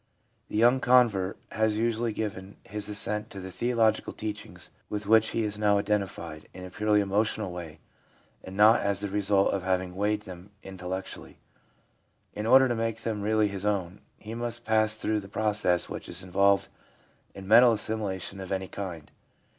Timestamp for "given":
2.11-2.57